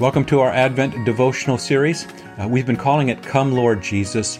[0.00, 2.08] Welcome to our Advent devotional series.
[2.38, 4.38] Uh, we've been calling it Come Lord Jesus.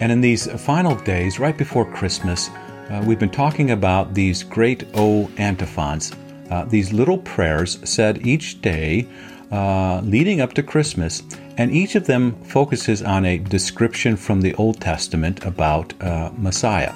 [0.00, 2.50] And in these final days, right before Christmas,
[2.90, 6.10] uh, we've been talking about these great O antiphons,
[6.50, 9.06] uh, these little prayers said each day
[9.52, 11.22] uh, leading up to Christmas.
[11.56, 16.92] And each of them focuses on a description from the Old Testament about uh, Messiah.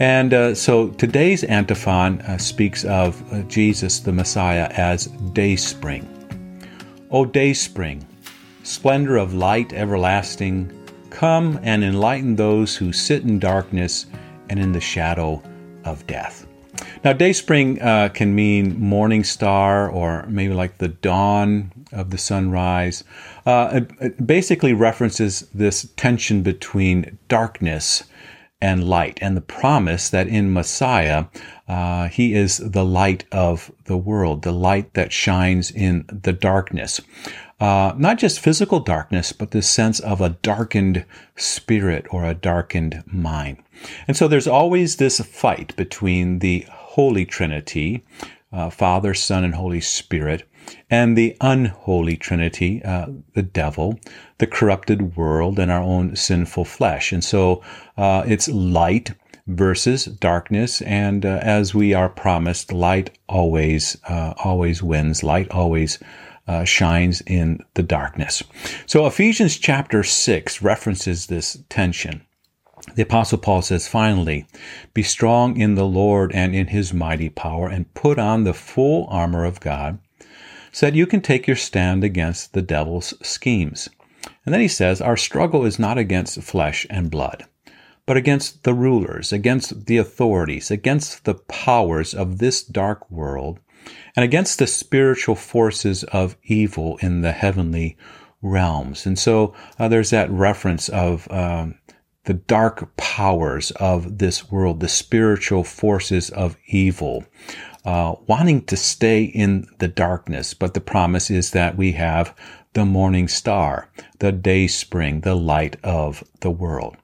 [0.00, 6.17] And uh, so today's antiphon speaks of Jesus, the Messiah, as day spring.
[7.10, 8.06] O day spring,
[8.64, 10.70] splendor of light everlasting,
[11.08, 14.04] come and enlighten those who sit in darkness
[14.50, 15.42] and in the shadow
[15.84, 16.46] of death.
[17.02, 22.18] Now, day spring uh, can mean morning star or maybe like the dawn of the
[22.18, 23.04] sunrise.
[23.46, 28.04] Uh, it, it basically references this tension between darkness
[28.60, 31.26] and light, and the promise that in Messiah,
[31.68, 37.00] uh, he is the light of the world, the light that shines in the darkness.
[37.60, 41.04] Uh, not just physical darkness, but the sense of a darkened
[41.36, 43.58] spirit or a darkened mind.
[44.06, 48.04] And so there's always this fight between the Holy Trinity,
[48.52, 50.48] uh, Father, Son, and Holy Spirit,
[50.90, 53.98] and the unholy Trinity, uh, the devil,
[54.38, 57.12] the corrupted world, and our own sinful flesh.
[57.12, 57.62] And so
[57.96, 59.12] uh, it's light
[59.46, 65.22] versus darkness, and uh, as we are promised, light always uh, always wins.
[65.22, 65.98] Light always.
[66.46, 68.42] Uh, shines in the darkness.
[68.86, 72.24] So Ephesians chapter 6 references this tension.
[72.94, 74.46] The Apostle Paul says, finally,
[74.94, 79.06] be strong in the Lord and in his mighty power, and put on the full
[79.10, 79.98] armor of God
[80.72, 83.88] so that you can take your stand against the devil's schemes.
[84.44, 87.44] And then he says, Our struggle is not against flesh and blood,
[88.06, 93.60] but against the rulers, against the authorities, against the powers of this dark world,
[94.16, 97.96] and against the spiritual forces of evil in the heavenly
[98.42, 99.06] realms.
[99.06, 101.74] And so uh, there's that reference of um,
[102.24, 107.24] the dark powers of this world, the spiritual forces of evil
[107.88, 112.36] uh, wanting to stay in the darkness, but the promise is that we have
[112.74, 113.88] the morning star,
[114.18, 116.98] the day spring, the light of the world.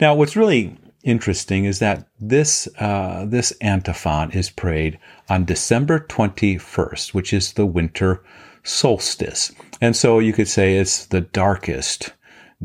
[0.00, 7.14] Now, what's really interesting is that this uh, this antiphon is prayed on December 21st,
[7.14, 8.22] which is the winter
[8.62, 9.50] solstice,
[9.80, 12.12] and so you could say it's the darkest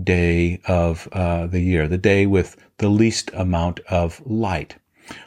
[0.03, 4.75] day of uh, the year, the day with the least amount of light.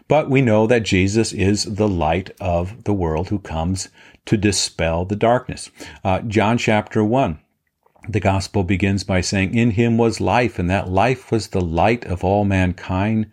[0.09, 3.89] But we know that Jesus is the light of the world who comes
[4.27, 5.71] to dispel the darkness.
[6.05, 7.39] Uh, John chapter 1.
[8.09, 12.05] The gospel begins by saying, In him was life, and that life was the light
[12.05, 13.31] of all mankind.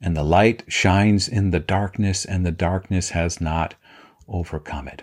[0.00, 3.74] And the light shines in the darkness, and the darkness has not
[4.28, 5.02] overcome it.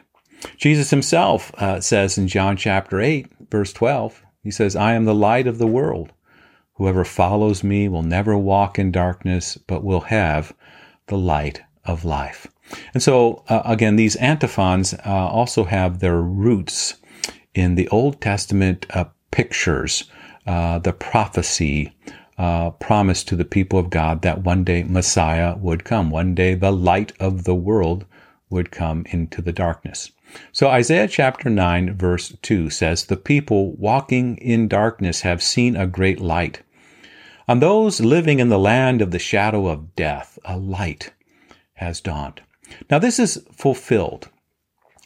[0.57, 5.15] Jesus himself uh, says in John chapter 8, verse 12, he says, I am the
[5.15, 6.11] light of the world.
[6.75, 10.53] Whoever follows me will never walk in darkness, but will have
[11.07, 12.47] the light of life.
[12.93, 16.95] And so, uh, again, these antiphons uh, also have their roots
[17.53, 20.05] in the Old Testament uh, pictures,
[20.47, 21.93] uh, the prophecy
[22.37, 26.09] uh, promised to the people of God that one day Messiah would come.
[26.09, 28.05] One day the light of the world
[28.49, 30.11] would come into the darkness.
[30.51, 35.87] So Isaiah chapter 9 verse 2 says, The people walking in darkness have seen a
[35.87, 36.61] great light.
[37.47, 41.13] On those living in the land of the shadow of death, a light
[41.75, 42.41] has dawned.
[42.89, 44.29] Now, this is fulfilled,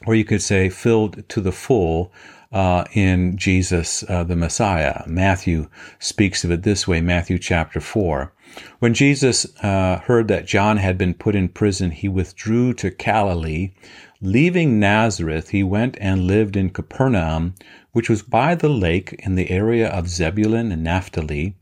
[0.06, 2.12] or you could say filled to the full
[2.52, 5.04] uh, in Jesus uh, the Messiah.
[5.08, 5.70] Matthew
[6.00, 8.34] speaks of it this way Matthew chapter 4.
[8.80, 13.74] When Jesus uh, heard that John had been put in prison, he withdrew to Galilee.
[14.22, 17.54] Leaving Nazareth, he went and lived in Capernaum,
[17.92, 21.56] which was by the lake in the area of Zebulun and Naphtali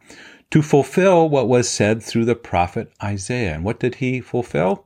[0.51, 3.55] to fulfill what was said through the prophet Isaiah.
[3.55, 4.85] And what did he fulfill?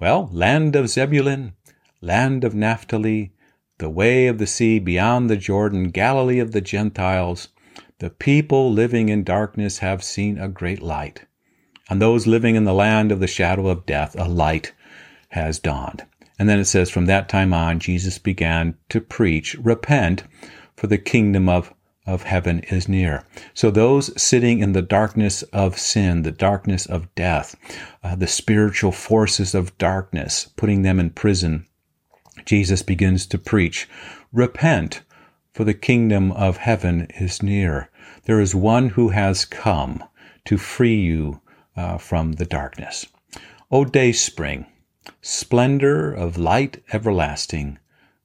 [0.00, 1.54] Well, land of Zebulun,
[2.02, 3.32] land of Naphtali,
[3.78, 7.48] the way of the sea beyond the Jordan, Galilee of the Gentiles,
[7.98, 11.24] the people living in darkness have seen a great light.
[11.90, 14.72] On those living in the land of the shadow of death, a light
[15.30, 16.04] has dawned.
[16.38, 20.24] And then it says, from that time on, Jesus began to preach, repent,
[20.76, 21.72] for the kingdom of
[22.08, 23.22] of heaven is near.
[23.52, 27.54] So those sitting in the darkness of sin, the darkness of death,
[28.02, 31.66] uh, the spiritual forces of darkness, putting them in prison,
[32.44, 33.88] Jesus begins to preach,
[34.32, 35.02] repent,
[35.52, 37.90] for the kingdom of heaven is near.
[38.24, 40.04] There is one who has come
[40.44, 41.40] to free you
[41.76, 43.06] uh, from the darkness.
[43.70, 44.66] O day spring,
[45.20, 47.78] splendor of light everlasting,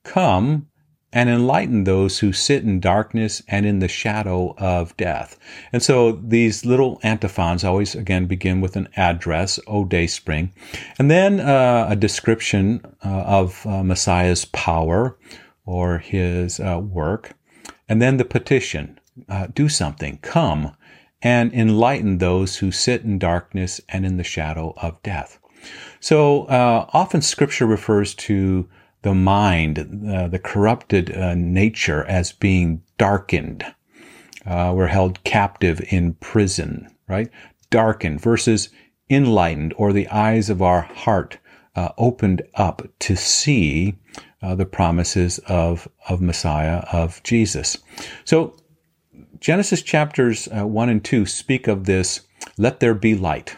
[0.04, 0.68] come
[1.14, 5.38] and enlighten those who sit in darkness and in the shadow of death.
[5.72, 10.52] And so these little antiphons always again begin with an address, O Day Spring,
[10.98, 15.18] and then uh, a description uh, of uh, Messiah's power
[15.66, 17.34] or his uh, work,
[17.88, 19.00] and then the petition,
[19.30, 20.76] uh, do something, come
[21.22, 25.40] and enlighten those who sit in darkness and in the shadow of death.
[26.02, 28.68] So uh, often scripture refers to
[29.04, 33.64] the mind, uh, the corrupted uh, nature, as being darkened.
[34.46, 37.30] Uh, we're held captive in prison, right?
[37.70, 38.70] Darkened versus
[39.10, 41.38] enlightened, or the eyes of our heart
[41.76, 43.96] uh, opened up to see
[44.42, 47.78] uh, the promises of, of Messiah, of Jesus.
[48.26, 48.56] So,
[49.40, 52.22] Genesis chapters uh, 1 and 2 speak of this
[52.58, 53.58] let there be light.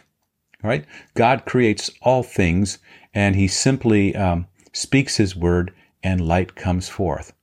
[0.63, 0.85] Right?
[1.13, 2.79] God creates all things,
[3.13, 5.73] and He simply um, speaks his word,
[6.03, 7.33] and light comes forth.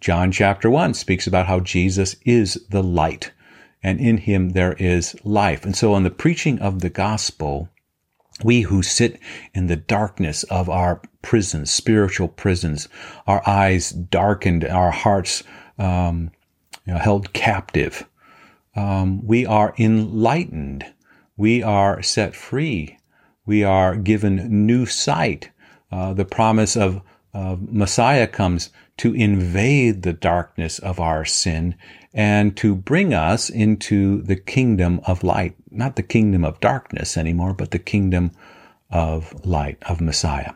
[0.00, 3.32] John chapter 1 speaks about how Jesus is the light,
[3.82, 5.64] and in him there is life.
[5.64, 7.68] And so, on the preaching of the gospel,
[8.44, 9.18] we who sit
[9.54, 12.88] in the darkness of our prisons, spiritual prisons,
[13.26, 15.42] our eyes darkened, our hearts
[15.78, 16.30] um,
[16.86, 18.06] you know, held captive,
[18.76, 20.84] um, we are enlightened.
[21.36, 22.98] We are set free.
[23.46, 25.50] We are given new sight.
[25.90, 27.00] Uh, the promise of
[27.34, 31.74] uh, Messiah comes to invade the darkness of our sin
[32.14, 37.52] and to bring us into the kingdom of light, not the kingdom of darkness anymore,
[37.52, 38.30] but the kingdom
[38.90, 40.52] of light, of Messiah.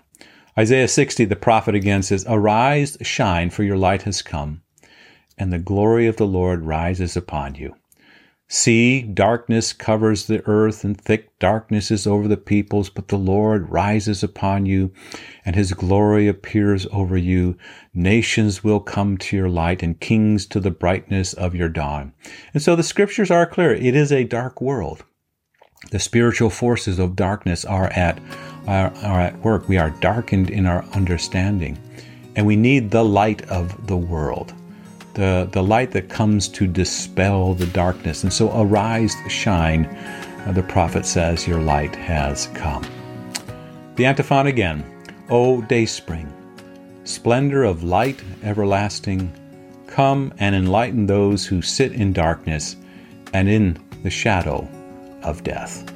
[0.59, 4.63] Isaiah 60, the prophet again says, Arise, shine, for your light has come,
[5.37, 7.75] and the glory of the Lord rises upon you.
[8.53, 13.71] See, darkness covers the earth, and thick darkness is over the peoples, but the Lord
[13.71, 14.91] rises upon you,
[15.45, 17.57] and his glory appears over you.
[17.95, 22.13] Nations will come to your light, and kings to the brightness of your dawn.
[22.53, 23.73] And so the scriptures are clear.
[23.73, 25.05] It is a dark world.
[25.93, 28.19] The spiritual forces of darkness are at,
[28.67, 29.69] are, are at work.
[29.69, 31.79] We are darkened in our understanding,
[32.35, 34.55] and we need the light of the world
[35.15, 38.23] the, the light that comes to dispel the darkness.
[38.23, 39.87] And so arise, shine,
[40.47, 42.85] uh, the prophet says, your light has come.
[43.97, 44.85] The antiphon again,
[45.29, 46.33] O day spring,
[47.05, 49.33] splendor of light everlasting,
[49.87, 52.77] come and enlighten those who sit in darkness
[53.33, 54.67] and in the shadow
[55.23, 55.93] of death.